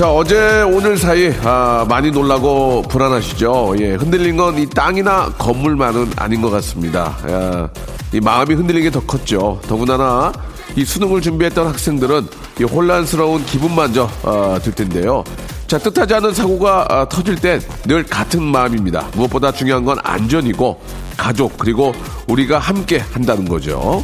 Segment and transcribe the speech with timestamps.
[0.00, 6.40] 자 어제 오늘 사이 아, 많이 놀라고 불안하시죠 예 흔들린 건 이 땅이나 건물만은 아닌
[6.40, 7.68] 것 같습니다 야,
[8.10, 10.32] 이 마음이 흔들린 게 더 컸죠 더군다나
[10.74, 12.28] 이 수능을 준비했던 학생들은
[12.60, 15.22] 이 혼란스러운 기분만저 어, 들 텐데요.
[15.66, 19.06] 자 뜻하지 않은 사고가 어, 터질 땐 늘 같은 마음입니다.
[19.16, 20.80] 무엇보다 중요한 건 안전이고
[21.18, 21.92] 가족 그리고
[22.26, 24.02] 우리가 함께 한다는 거죠.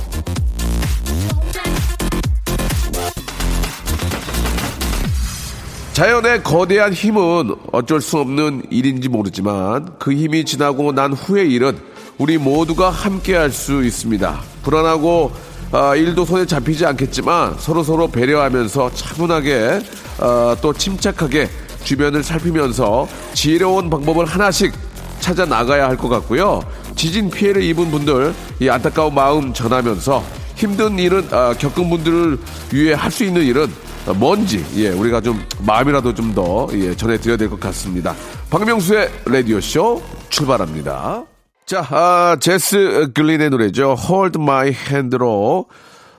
[5.97, 11.79] 자연의 거대한 힘은 어쩔 수 없는 일인지 모르지만 그 힘이 지나고 난 후의 일은
[12.19, 14.39] 우리 모두가 함께 할 수 있습니다.
[14.63, 15.33] 불안하고
[15.73, 19.81] 어, 일도 손에 잡히지 않겠지만 서로 서로 배려하면서 차분하게
[20.19, 21.49] 어, 또 침착하게
[21.85, 24.75] 주변을 살피면서 지혜로운 방법을 하나씩
[25.21, 26.61] 찾아 나가야 할 것 같고요.
[26.95, 30.23] 지진 피해를 입은 분들 이 안타까운 마음 전하면서
[30.57, 32.39] 힘든 일은 어, 겪은 분들을
[32.75, 37.49] 위해 할 수 있는 일은 뭔지 예 우리가 좀 마음이라도 좀 더 예, 전해드려야 될
[37.49, 38.15] 것 같습니다.
[38.51, 41.25] 박명수의 라디오 쇼 출발합니다.
[41.65, 43.97] 자, 아, 제스 글린의 노래죠.
[43.99, 45.67] Hold My Hand로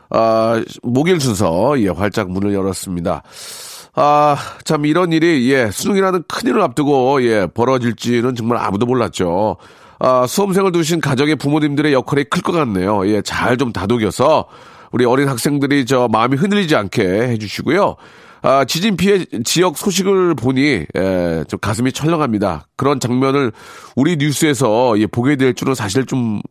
[0.10, 3.22] 아, 목요일 순서 예, 활짝 문을 열었습니다.
[3.96, 9.58] 아, 참 이런 일이 예, 수능이라는 큰 일을 앞두고 예, 벌어질지는 정말 아무도 몰랐죠.
[10.00, 13.08] 아, 수험생을 두신 가정의 부모님들의 역할이 클 것 같네요.
[13.08, 14.46] 예, 잘 좀 다독여서
[14.92, 17.96] 우리 어린 학생들이 저 마음이 흔들리지 않게 해주시고요.
[18.42, 22.68] 아, 지진 피해 지역 소식을 보니 에, 좀 가슴이 철렁합니다.
[22.76, 23.52] 그런 장면을
[23.96, 26.42] 우리 뉴스에서 예, 보게 될 줄은 사실 좀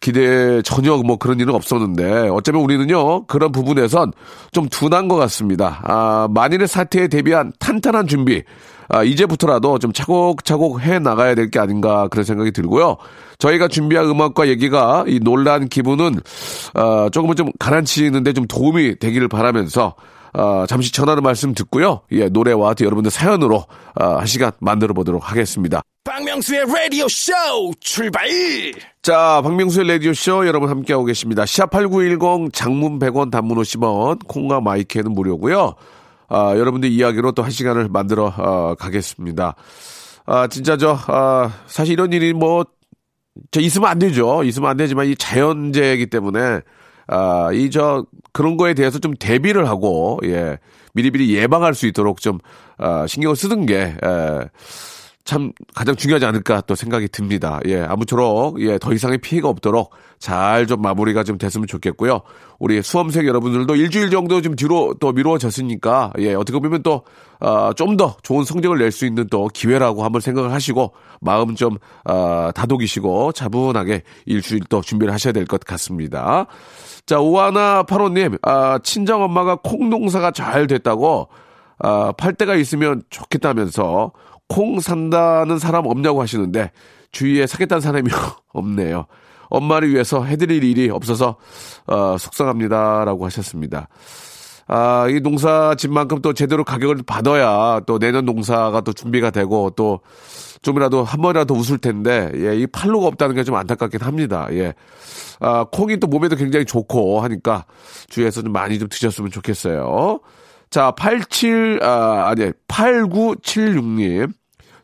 [0.00, 4.12] 기대 전혀 뭐 그런 일은 없었는데 어쩌면 우리는요 그런 부분에선
[4.52, 5.80] 좀 둔한 것 같습니다.
[5.82, 8.42] 아, 만일의 사태에 대비한 탄탄한 준비
[8.88, 12.96] 아, 이제부터라도 좀 차곡차곡 해 나가야 될 게 아닌가 그런 생각이 들고요.
[13.38, 16.20] 저희가 준비한 음악과 얘기가 이 논란 기분은
[16.74, 19.94] 어, 조금은 좀 가라앉히는데 좀 도움이 되기를 바라면서
[20.36, 22.00] 어, 잠시 전하는 말씀 듣고요.
[22.12, 23.56] 예, 노래와 여러분들 사연으로
[24.00, 25.82] 어, 한 시간 만들어 보도록 하겠습니다.
[26.04, 27.32] 박명수의 라디오 쇼
[27.80, 28.26] 출발!
[29.02, 31.44] 자, 박명수의 라디오 쇼 여러분 함께하고 계십니다.
[31.44, 35.74] 샵8910 장문 100원 단문 50원 콩과 마이크는 무료고요.
[36.34, 39.54] 아, 여러분들 이야기로 또 한 시간을 만들어 어, 가겠습니다.
[40.26, 42.64] 아, 진짜 저, 아, 사실 이런 일이 뭐,
[43.50, 44.42] 저 있으면 안 되죠.
[44.44, 46.60] 있으면 안 되지만 이 자연재해이기 때문에
[47.06, 50.58] 아, 이 저 그런 거에 대해서 좀 대비를 하고 예.
[50.94, 52.38] 미리미리 예방할 수 있도록 좀
[52.78, 54.48] 아, 신경을 쓰는 게 에,
[55.24, 57.58] 참 가장 중요하지 않을까 또 생각이 듭니다.
[57.66, 62.20] 예, 아무쪼록 예, 더 이상의 피해가 없도록 잘 좀 마무리가 좀 됐으면 좋겠고요.
[62.58, 67.02] 우리 수험생 여러분들도 일주일 정도 좀 뒤로 또 미루어졌으니까 예, 어떻게 보면 또
[67.40, 71.78] 어, 좀 더 좋은 성적을 낼 수 있는 또 기회라고 한번 생각을 하시고 마음 좀
[72.04, 76.46] 어, 다독이시고 차분하게 일주일 또 준비를 하셔야 될 것 같습니다.
[77.06, 81.28] 자, 오하나 파로님, 아, 친정 엄마가 콩 농사가 잘 됐다고
[81.78, 84.12] 아, 팔 때가 있으면 좋겠다면서
[84.48, 86.70] 콩 산다는 사람 없냐고 하시는데
[87.12, 88.10] 주위에 사겠다는 사람이
[88.52, 89.06] 없네요.
[89.48, 91.36] 엄마를 위해서 해드릴 일이 없어서
[91.86, 93.88] 어, 속상합니다라고 하셨습니다.
[94.66, 100.00] 아, 이 농사짓만큼 또 제대로 가격을 받아야 또 내년 농사가 또 준비가 되고 또
[100.62, 104.48] 좀이라도 한 번이라도 웃을 텐데, 예, 이 팔로가 없다는 게 좀 안타깝긴 합니다.
[104.52, 104.72] 예.
[105.40, 107.66] 아, 콩이 또 몸에도 굉장히 좋고 하니까
[108.08, 110.20] 주위에서 좀 많이 좀 드셨으면 좋겠어요.
[110.74, 114.32] 자, 87, 아, 아니, 8976님.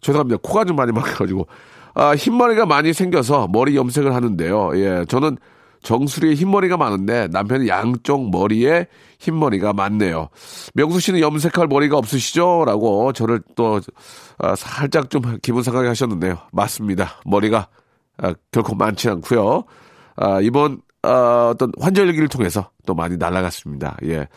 [0.00, 0.38] 죄송합니다.
[0.40, 1.48] 코가 좀 많이 막혀가지고.
[1.94, 4.70] 아, 흰머리가 많이 생겨서 머리 염색을 하는데요.
[4.76, 5.37] 예, 저는
[5.82, 8.87] 정수리에 흰머리가 많은데 남편이 양쪽 머리에
[9.19, 10.28] 흰머리가 많네요.
[10.75, 12.62] 명수 씨는 염색할 머리가 없으시죠?
[12.66, 13.81] 라고 저를 또
[14.38, 16.38] 아, 살짝 좀 기분 상하게 하셨는데요.
[16.52, 17.20] 맞습니다.
[17.25, 17.66] 머리가
[18.16, 19.64] 아, 결코 많지 않고요.
[20.14, 23.97] 아, 이번 아, 어떤 환절기를 통해서 또 많이 날아갔습니다.
[24.05, 24.29] 예.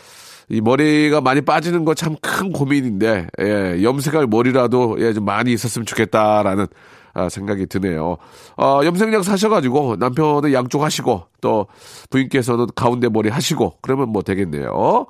[0.50, 5.86] 이 머리가 많이 빠지는 거 참 큰 고민인데, 예, 염색할 머리라도, 예, 좀 많이 있었으면
[5.86, 6.68] 좋겠다라는,
[7.14, 8.18] 아, 생각이 드네요.
[8.58, 11.68] 어, 염색약 사셔가지고, 남편은 양쪽 하시고, 또,
[12.10, 15.06] 부인께서는 가운데 머리 하시고, 그러면 뭐 되겠네요.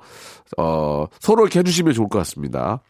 [0.58, 2.80] 어, 서로 이렇게 해주시면 좋을 것 같습니다.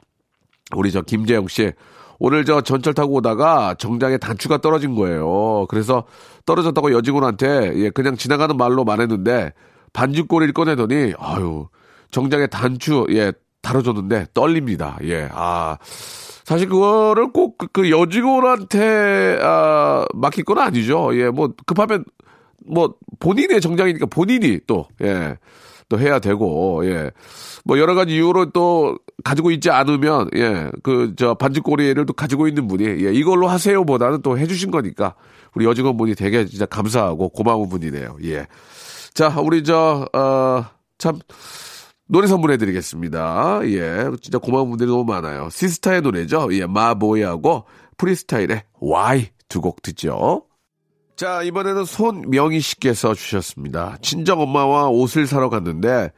[0.77, 1.73] 우리 저 김재영 씨,
[2.19, 5.67] 오늘 저 전철 타고 오다가 정장에 단추가 떨어진 거예요.
[5.69, 6.05] 그래서
[6.47, 9.53] 떨어졌다고 여직원한테, 예, 그냥 지나가는 말로 말했는데,
[9.93, 11.69] 반죽고리를 꺼내더니, 아유,
[12.11, 13.33] 정장에 단추, 예,
[13.65, 14.99] 다뤄줬는데 떨립니다.
[15.03, 15.79] 예, 아.
[16.45, 21.11] 사실 그거를 꼭그 여직원한테 아, 맡길 건 아니죠.
[21.19, 22.05] 예, 뭐 급하면
[22.67, 25.39] 뭐 본인의 정장이니까 본인이 또 예.
[25.89, 27.11] 또 해야 되고 예.
[27.65, 30.71] 뭐 여러 가지 이유로 또 가지고 있지 않으면 예.
[30.83, 33.13] 그 저 반지꼬리를 또 가지고 있는 분이 예.
[33.13, 35.15] 이걸로 하세요 보다는 또 해주신 거니까
[35.55, 38.17] 우리 여직원분이 되게 진짜 감사하고 고마운 분이네요.
[38.25, 38.47] 예.
[39.15, 40.65] 자, 우리 저, 어,
[40.99, 41.21] 참,
[42.09, 43.61] 노래 선물해드리겠습니다.
[43.67, 44.11] 예.
[44.21, 45.49] 진짜 고마운 분들이 너무 많아요.
[45.51, 46.49] 시스타의 노래죠.
[46.53, 46.67] 예.
[46.67, 47.65] 마보이하고
[47.97, 50.43] 프리스타일의 Y 두 곡 듣죠.
[51.17, 53.99] 자, 이번에는 손명희 씨께서 주셨습니다.
[54.03, 56.11] 친정엄마와 옷을 사러 갔는데,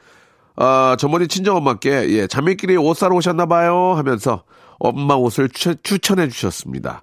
[0.57, 4.45] 아, 저번에 친정엄마께, 예, 자매끼리 옷 사러 오셨나봐요 하면서
[4.79, 7.03] 엄마 옷을 추, 추천해 주셨습니다.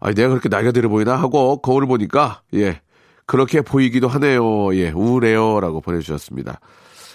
[0.00, 2.80] 아, 내가 그렇게 나이가 들어 보이나 하고 거울을 보니까, 예,
[3.26, 4.74] 그렇게 보이기도 하네요.
[4.74, 5.60] 예, 우울해요.
[5.60, 6.60] 라고 보내주셨습니다.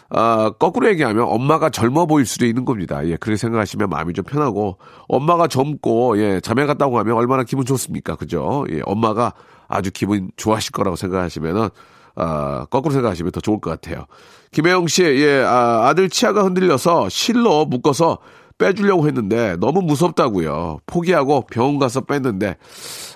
[0.10, 3.04] 아, 거꾸로 얘기하면 엄마가 젊어 보일 수도 있는 겁니다.
[3.07, 4.77] 예, 그렇게 생각하시면 마음이 좀 편하고,
[5.07, 8.15] 엄마가 젊고, 예, 자매 같다고 하면 얼마나 기분 좋습니까?
[8.15, 8.63] 그죠?
[8.69, 9.33] 예, 엄마가
[9.73, 11.69] 아주 기분 좋아하실 거라고 생각하시면은,
[12.15, 14.05] 아, 거꾸로 생각하시면 더 좋을 것 같아요.
[14.51, 18.19] 김혜영 씨, 예, 아, 아들 치아가 흔들려서 실로 묶어서
[18.63, 20.80] 빼주려고 했는데 너무 무섭다고요.
[20.86, 22.56] 포기하고 병원 가서 뺐는데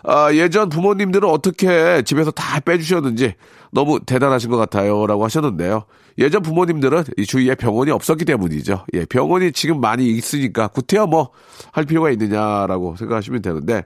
[0.03, 3.35] 아, 예전 부모님들은 어떻게 집에서 다 빼주셨는지
[3.71, 5.83] 너무 대단하신 것 같아요라고 하셨는데요.
[6.19, 8.85] 예전 부모님들은 이 주위에 병원이 없었기 때문이죠.
[8.93, 11.31] 예, 병원이 지금 많이 있으니까 구태여 뭐
[11.71, 13.83] 할 필요가 있느냐라고 생각하시면 되는데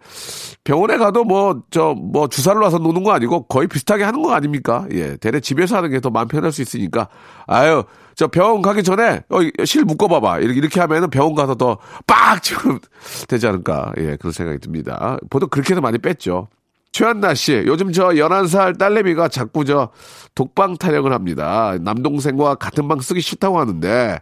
[0.64, 4.86] 병원에 가도 뭐 저뭐 뭐 주사를 놔서 노는 거 아니고 거의 비슷하게 하는 거 아닙니까?
[4.94, 7.10] 예, 대래 집에서 하는 게 더 마음 편할 수 있으니까
[7.48, 7.84] 아유
[8.16, 11.78] 저 병원 가기 전에 어, 실 묶어봐봐 이렇게 이렇게 하면은 병원 가서 더
[12.08, 12.80] 빡 지금
[13.28, 15.18] 되지 않을까 예 그런 생각이 듭니다.
[15.30, 16.48] 보통 그렇게 해서 많이 뺐죠.
[16.92, 19.90] 최한나 씨, 요즘 저 11살 딸내미가 자꾸 저
[20.36, 21.78] 독방 타령을 합니다.
[21.80, 24.20] 남동생과 같은 방 쓰기 싫다고 하는데,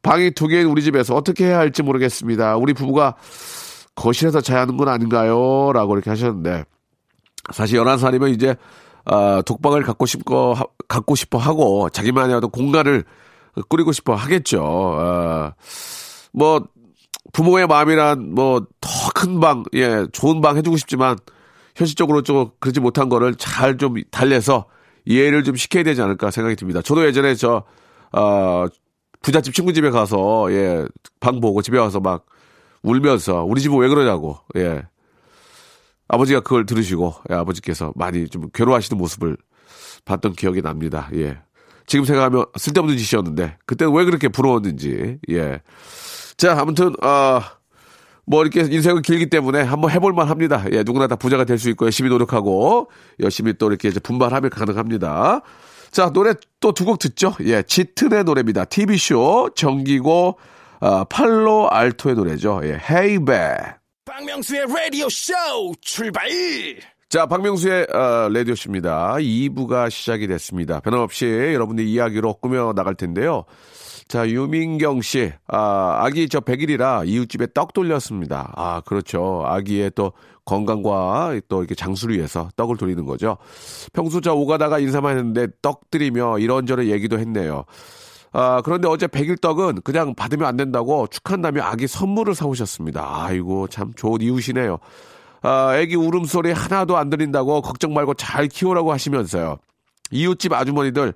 [0.00, 2.56] 방이 두 개인 우리 집에서 어떻게 해야 할지 모르겠습니다.
[2.56, 3.16] 우리 부부가
[3.94, 5.72] 거실에서 자야 하는 건 아닌가요?
[5.74, 6.64] 라고 이렇게 하셨는데,
[7.52, 8.56] 사실 11살이면 이제,
[9.04, 13.04] 어, 독방을 갖고 싶고, 하, 갖고 싶어 하고, 자기만의 어떤 공간을
[13.68, 14.62] 꾸리고 싶어 하겠죠.
[14.62, 15.52] 어,
[16.32, 16.66] 뭐,
[17.32, 21.16] 부모의 마음이란 뭐, 더 큰 방, 예, 좋은 방 해주고 싶지만,
[21.74, 24.66] 현실적으로 좀 그러지 못한 거를 잘 좀 달래서
[25.06, 26.82] 이해를 좀 시켜야 되지 않을까 생각이 듭니다.
[26.82, 27.64] 저도 예전에 저,
[28.12, 28.66] 어,
[29.22, 30.84] 부잣집 친구 집에 가서, 예,
[31.20, 32.26] 방 보고 집에 와서 막
[32.82, 34.82] 울면서 우리 집은 왜 그러냐고, 예.
[36.08, 39.36] 아버지가 그걸 들으시고, 예, 아버지께서 많이 좀 괴로워하시는 모습을
[40.04, 41.08] 봤던 기억이 납니다.
[41.14, 41.38] 예.
[41.86, 45.60] 지금 생각하면 쓸데없는 짓이었는데, 그때는 왜 그렇게 부러웠는지, 예.
[46.36, 47.52] 자, 아무튼, 아,
[48.26, 50.64] 뭐 이렇게 인생은 길기 때문에 한번 해볼만 합니다.
[50.72, 52.90] 예, 누구나 다 부자가 될 수 있고 열심히 노력하고
[53.20, 55.42] 열심히 또 이렇게 이제 분발하면 가능합니다.
[55.92, 57.36] 자, 노래 또 두 곡 듣죠?
[57.42, 58.64] 예, 짙은의 노래입니다.
[58.64, 60.38] TV쇼, 정기고,
[60.80, 62.60] 아, 팔로 알토의 노래죠.
[62.64, 62.78] 예,
[63.24, 63.56] Bae.
[64.04, 65.32] 박명수의 라디오 쇼
[65.80, 66.28] 출발!
[67.08, 69.14] 자, 박명수의 어, 라디오쇼입니다.
[69.14, 70.80] 2부가 시작이 됐습니다.
[70.80, 73.44] 변함없이 여러분들 이야기로 꾸며 나갈 텐데요.
[74.08, 78.52] 자, 유민경 씨, 아, 아기 저 100일이라 이웃집에 떡 돌렸습니다.
[78.56, 79.44] 아, 그렇죠.
[79.46, 80.14] 아기의 또
[80.46, 83.36] 건강과 또 이렇게 장수를 위해서 떡을 돌리는 거죠.
[83.92, 87.66] 평소 저 오가다가 인사만 했는데 떡 드리며 이런저런 얘기도 했네요.
[88.32, 93.22] 아, 그런데 어제 100일 떡은 그냥 받으면 안 된다고 축한다며 아기 선물을 사오셨습니다.
[93.26, 94.78] 아이고, 참 좋은 이웃이네요.
[95.42, 99.58] 아, 아기 울음소리 하나도 안 들린다고 걱정 말고 잘 키우라고 하시면서요.
[100.10, 101.14] 이웃집 아주머니들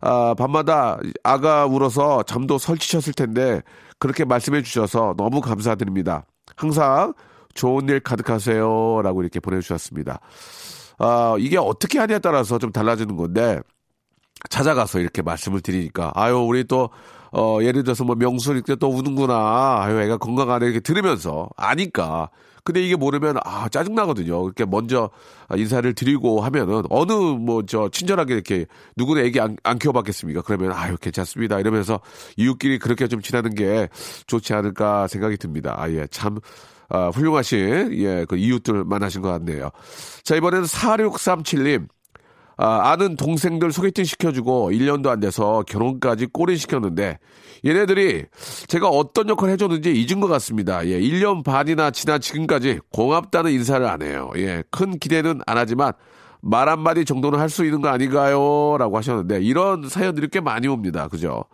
[0.00, 3.62] 아, 밤마다 아가 울어서 잠도 설치셨을 텐데
[3.98, 6.24] 그렇게 말씀해 주셔서 너무 감사드립니다.
[6.56, 7.12] 항상
[7.54, 9.02] 좋은 일 가득하세요.
[9.02, 10.20] 라고 이렇게 보내주셨습니다.
[10.98, 13.60] 아, 이게 어떻게 하냐에 따라서 좀 달라지는 건데
[14.48, 16.90] 찾아가서 이렇게 말씀을 드리니까 아유 우리 또
[17.32, 22.30] 어, 예를 들어서 뭐 명수 이렇게 또 우는구나 아유 애가 건강하네 이렇게 들으면서 아니까
[22.64, 24.44] 근데 이게 모르면 아 짜증 나거든요.
[24.44, 25.10] 이렇게 먼저
[25.56, 28.66] 인사를 드리고 하면은 어느 뭐 저 친절하게 이렇게
[28.96, 30.42] 누구는 애기 안, 안 키워봤겠습니까?
[30.42, 32.00] 그러면 아유 괜찮습니다 이러면서
[32.36, 33.88] 이웃끼리 그렇게 좀 지나는 게
[34.26, 35.74] 좋지 않을까 생각이 듭니다.
[35.76, 36.38] 아예 참.
[36.92, 39.70] 아, 훌륭하신, 예, 그 이웃들 만나신 것 같네요.
[40.24, 41.86] 자, 이번에는 4637님.
[42.62, 47.18] 아, 아는 동생들 소개팅 시켜주고 1년도 안 돼서 결혼까지 꼬리 시켰는데
[47.64, 48.26] 얘네들이
[48.68, 50.86] 제가 어떤 역할을 해줬는지 잊은 것 같습니다.
[50.86, 54.30] 예, 1년 반이나 지난 지금까지 고맙다는 인사를 안 해요.
[54.36, 55.94] 예, 큰 기대는 안 하지만
[56.42, 58.76] 말 한마디 정도는 할 수 있는 거 아닌가요?
[58.78, 61.08] 라고 하셨는데 이런 사연들이 꽤 많이 옵니다.
[61.08, 61.44] 그죠?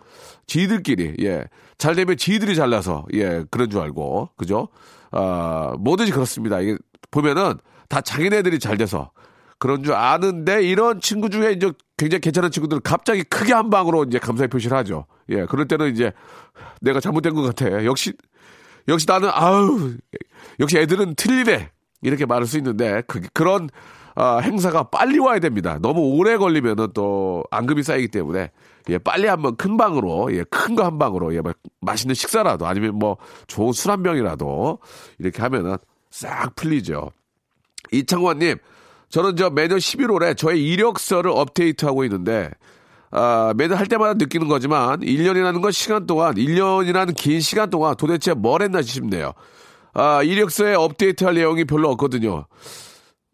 [0.48, 1.44] 지들끼리, 예.
[1.78, 4.68] 잘 되면 지들이 잘나서, 예, 그런 줄 알고, 그죠?
[5.12, 6.60] 아, 뭐든지 그렇습니다.
[6.60, 6.76] 이게
[7.10, 7.54] 보면은
[7.88, 9.10] 다 자기네들이 잘 돼서
[9.58, 14.18] 그런 줄 아는데 이런 친구 중에 이제 굉장히 괜찮은 친구들은 갑자기 크게 한 방으로 이제
[14.18, 15.06] 감사의 표시를 하죠.
[15.30, 16.12] 예, 그럴 때는 이제
[16.80, 17.84] 내가 잘못된 것 같아.
[17.84, 18.12] 역시,
[18.88, 19.94] 역시 나는, 아우,
[20.60, 21.70] 역시 애들은 틀리네.
[22.02, 23.68] 이렇게 말할 수 있는데, 그, 그런,
[24.14, 25.78] 아, 행사가 빨리 와야 됩니다.
[25.80, 28.50] 너무 오래 걸리면은 또 앙금이 쌓이기 때문에,
[28.90, 32.94] 예, 빨리 한번 큰 방으로, 예, 큰 거 한 방으로, 예, 뭐 맛있는 식사라도 아니면
[32.96, 34.78] 뭐 좋은 술 한 병이라도
[35.18, 35.76] 이렇게 하면은
[36.10, 37.10] 싹 풀리죠.
[37.92, 38.58] 이창원님,
[39.16, 42.50] 저는 저 매년 11월에 저의 이력서를 업데이트하고 있는데,
[43.10, 48.34] 아, 매년 할 때마다 느끼는 거지만, 1년이라는 건 시간 동안, 1년이라는 긴 시간 동안 도대체
[48.34, 49.32] 뭘 했나 싶네요.
[49.94, 52.44] 아, 이력서에 업데이트 할 내용이 별로 없거든요.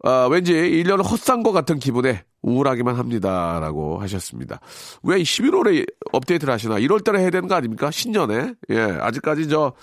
[0.05, 3.59] 아, 왠지 1년 헛산 것 같은 기분에 우울하기만 합니다.
[3.59, 4.61] 라고 하셨습니다.
[5.03, 6.75] 왜 11월에 업데이트를 하시나?
[6.75, 7.91] 1월 달에 해야 되는 거 아닙니까?
[7.91, 8.53] 신년에?
[8.69, 9.73] 예, 아직까지 저,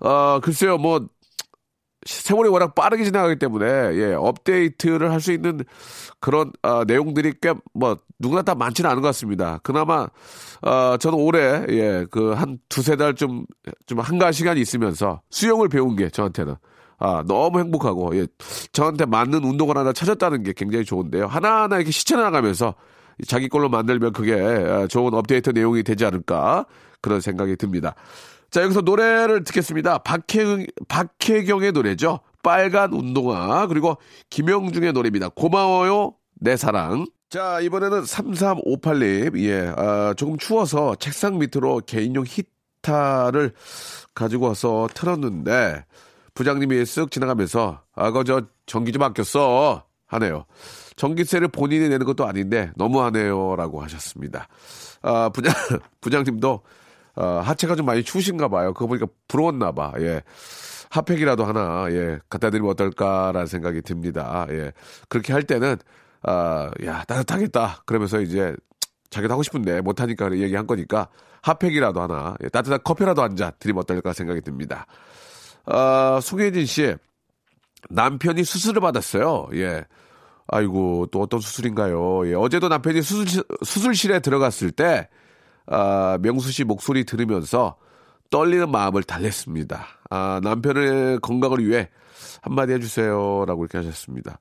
[0.00, 1.06] 어, 글쎄요, 뭐,
[2.06, 5.64] 세월이 워낙 빠르게 지나가기 때문에 예, 업데이트를 할 수 있는
[6.20, 9.58] 그런 어, 내용들이 꽤 뭐 누구나 다 많지는 않은 것 같습니다.
[9.62, 10.08] 그나마
[10.62, 13.44] 어, 저는 올해 예, 그 한 두세 달 좀
[13.86, 16.54] 좀 한가한 시간이 있으면서 수영을 배운 게 저한테는
[16.98, 18.26] 아, 너무 행복하고 예,
[18.72, 21.26] 저한테 맞는 운동을 하나 찾았다는 게 굉장히 좋은데요.
[21.26, 22.74] 하나하나 이렇게 시쳐 나가면서
[23.26, 26.66] 자기 걸로 만들면 그게 어, 좋은 업데이트 내용이 되지 않을까
[27.00, 27.94] 그런 생각이 듭니다.
[28.54, 29.98] 자, 여기서 노래를 듣겠습니다.
[29.98, 32.20] 박혜경, 박혜경의 노래죠.
[32.44, 33.66] 빨간 운동화.
[33.66, 33.96] 그리고
[34.30, 35.30] 김영중의 노래입니다.
[35.30, 37.04] 고마워요, 내 사랑.
[37.30, 39.40] 자, 이번에는 3358님.
[39.40, 43.54] 예, 아, 조금 추워서 책상 밑으로 개인용 히타를
[44.14, 45.84] 가지고 와서 틀었는데,
[46.34, 49.82] 부장님이 쓱 지나가면서, 아, 그저 전기 좀 아꼈어.
[50.06, 50.44] 하네요.
[50.94, 53.56] 전기세를 본인이 내는 것도 아닌데, 너무하네요.
[53.56, 54.46] 라고 하셨습니다.
[55.02, 55.52] 아, 부장,
[56.00, 56.62] 부장님도
[57.16, 58.72] 어, 하체가 좀 많이 추우신가 봐요.
[58.74, 59.92] 그거 보니까 부러웠나 봐.
[59.98, 60.22] 예.
[60.90, 64.46] 핫팩이라도 하나, 예, 갖다 드리면 어떨까라는 생각이 듭니다.
[64.50, 64.72] 예.
[65.08, 65.76] 그렇게 할 때는,
[66.22, 67.82] 아, 야, 따뜻하겠다.
[67.86, 68.54] 그러면서 이제
[69.10, 71.08] 자기도 하고 싶은데 못하니까 얘기한 거니까
[71.42, 74.86] 핫팩이라도 하나, 예, 따뜻한 커피라도 한 잔 드리면 어떨까 생각이 듭니다.
[75.66, 76.94] 아, 송혜진 씨,
[77.90, 79.48] 남편이 수술을 받았어요.
[79.54, 79.84] 예.
[80.46, 82.28] 아이고, 또 어떤 수술인가요?
[82.28, 85.08] 예, 어제도 남편이 수술, 수술실에 들어갔을 때,
[85.66, 87.76] 아, 명수 씨 목소리 들으면서
[88.30, 89.86] 떨리는 마음을 달랬습니다.
[90.10, 91.88] 아, 남편의 건강을 위해
[92.42, 93.44] 한마디 해주세요.
[93.46, 94.38] 라고 이렇게 하셨습니다.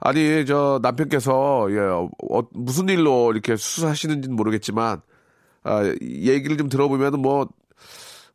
[0.00, 5.02] 아니, 저 남편께서, 예, 어, 무슨 일로 이렇게 수술하시는지는 모르겠지만,
[5.62, 7.48] 아, 얘기를 좀 들어보면 뭐,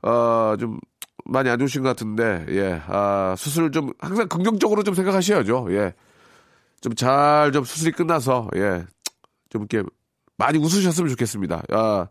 [0.04, 0.80] 어, 좀
[1.26, 5.68] 많이 안 좋으신 것 같은데, 예, 아, 수술 좀 항상 긍정적으로 좀 생각하셔야죠.
[5.72, 5.94] 예.
[6.82, 8.86] 좀 잘좀 좀 수술이 끝나서, 예,
[9.50, 9.88] 좀 이렇게
[10.38, 11.64] 많이 웃으셨으면 좋겠습니다.
[11.72, 12.08] 아,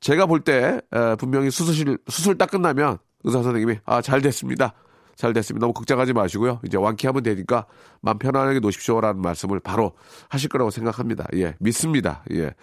[0.00, 0.80] 제가 볼 때
[1.18, 4.74] 분명히 수술 수술 딱 끝나면 의사 선생님이 아 잘 됐습니다.
[5.14, 5.64] 잘 됐습니다.
[5.64, 6.60] 너무 걱정하지 마시고요.
[6.66, 7.66] 이제 완쾌하면 되니까
[8.00, 9.92] 마음 편안하게 놓으십시오라는 말씀을 바로
[10.28, 11.26] 하실 거라고 생각합니다.
[11.34, 12.24] 예, 믿습니다.
[12.32, 12.54] 예.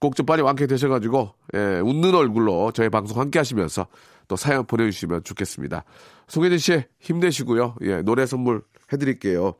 [0.00, 3.86] 꼭 좀 빨리 완쾌 되셔가지고, 예, 웃는 얼굴로 저희 방송 함께 하시면서
[4.26, 5.84] 또 사연 보내주시면 좋겠습니다.
[6.26, 7.76] 송혜진 씨, 힘내시고요.
[7.82, 8.62] 예, 노래 선물
[8.92, 9.54] 해드릴게요.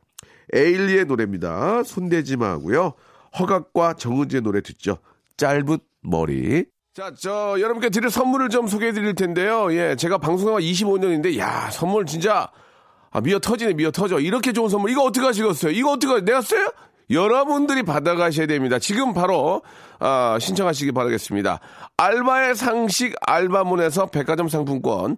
[0.53, 1.83] 에일리의 노래입니다.
[1.83, 2.93] 손대지 마고요.
[3.39, 4.97] 허각과 정은지의 노래 듣죠.
[5.37, 6.65] 짧은 머리.
[6.93, 9.73] 자, 저, 여러분께 드릴 선물을 좀 소개해 드릴 텐데요.
[9.73, 12.51] 예, 제가 방송한 25년인데, 야, 선물 진짜,
[13.09, 14.19] 아, 미어 터지네, 미어 터져.
[14.19, 15.71] 이렇게 좋은 선물, 이거 어떻게 하시겠어요?
[15.71, 16.71] 이거 어떻게, 내가 써요?
[17.09, 18.77] 여러분들이 받아가셔야 됩니다.
[18.77, 19.63] 지금 바로,
[19.99, 21.59] 아, 신청하시기 바라겠습니다.
[21.97, 25.17] 알바의 상식 알바문에서 백화점 상품권,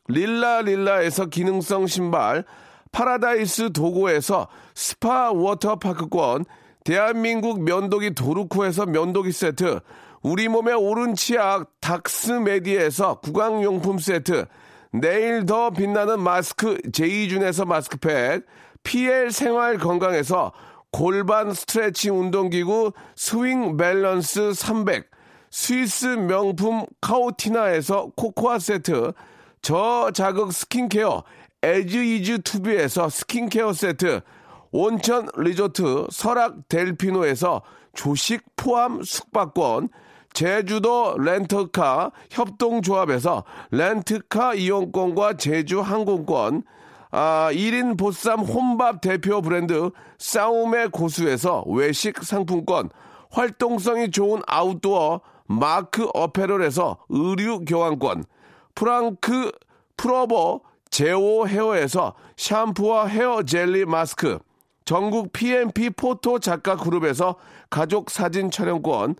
[0.07, 2.43] 릴라 릴라에서 기능성 신발,
[2.91, 6.45] 파라다이스 도고에서 스파 워터파크권,
[6.83, 9.79] 대한민국 면도기 도루코에서 면도기 세트,
[10.23, 14.45] 우리 몸에 옳은 치약 닥스메디에서 구강용품 세트,
[14.93, 18.45] 내일 더 빛나는 마스크 제이준에서 마스크팩,
[18.83, 20.51] PL 생활 건강에서
[20.91, 25.09] 골반 스트레칭 운동기구 스윙 밸런스 300,
[25.49, 29.13] 스위스 명품 카오티나에서 코코아 세트,
[29.61, 31.23] 저자극 스킨케어
[31.63, 34.21] 에즈 이즈 투비에서 스킨케어 세트,
[34.71, 37.61] 온천 리조트 설악 델피노에서
[37.93, 39.89] 조식 포함 숙박권,
[40.33, 46.63] 제주도 렌터카 협동조합에서 렌트카 이용권과 제주 항공권,
[47.11, 52.89] 아, 1인 보쌈 혼밥 대표 브랜드 싸움의 고수에서 외식 상품권,
[53.29, 58.23] 활동성이 좋은 아웃도어 마크 어페럴에서 의류 교환권,
[58.75, 59.51] 프랑크
[59.97, 64.39] 프로버 제오 헤어에서 샴푸와 헤어 젤리 마스크,
[64.83, 67.35] 전국 PMP 포토 작가 그룹에서
[67.69, 69.15] 가족 사진 촬영권,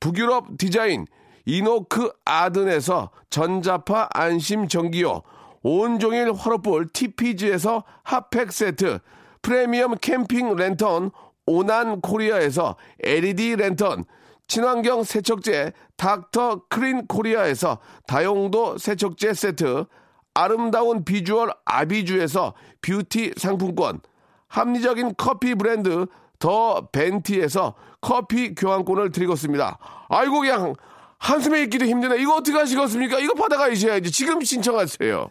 [0.00, 1.06] 북유럽 디자인
[1.46, 5.22] 이노크 아든에서 전자파 안심 전기요,
[5.62, 8.98] 온종일 화로볼 TPG에서 핫팩 세트,
[9.40, 11.10] 프리미엄 캠핑 랜턴
[11.46, 14.04] 오난 코리아에서 LED 랜턴,
[14.46, 19.86] 친환경 세척제 닥터 크린 코리아에서 다용도 세척제 세트,
[20.34, 24.00] 아름다운 비주얼 아비주에서 뷰티 상품권,
[24.48, 26.06] 합리적인 커피 브랜드
[26.38, 29.78] 더 벤티에서 커피 교환권을 드리겠습니다.
[30.08, 30.74] 아이고 그냥
[31.18, 32.18] 한숨에 읽기도 힘드네.
[32.20, 33.18] 이거 어떻게 하시겠습니까?
[33.18, 34.10] 이거 받아가셔야지.
[34.10, 35.30] 지금 신청하세요.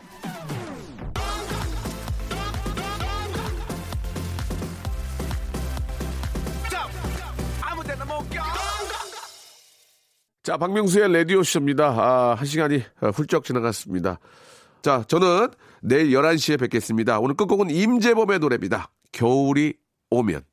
[10.44, 11.86] 자, 박명수의 라디오쇼입니다.
[11.86, 12.84] 아, 한 시간이
[13.14, 14.20] 훌쩍 지나갔습니다.
[14.82, 15.48] 자, 저는
[15.82, 17.20] 내일 11시에 뵙겠습니다.
[17.20, 18.90] 오늘 끝곡은 임재범의 노래입니다.
[19.14, 19.76] 겨울이
[20.10, 20.44] 오면.